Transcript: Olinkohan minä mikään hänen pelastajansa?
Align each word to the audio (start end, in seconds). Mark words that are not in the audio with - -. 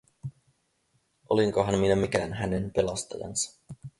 Olinkohan 1.29 1.79
minä 1.79 1.95
mikään 1.95 2.33
hänen 2.33 2.71
pelastajansa? 2.75 3.59